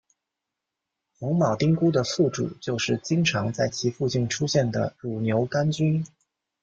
[1.19, 6.03] 红铆钉菇的宿主就是经常在其附近出现的乳牛肝菌。